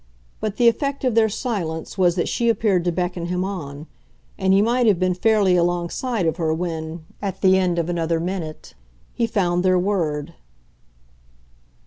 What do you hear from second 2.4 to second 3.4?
appeared to beckon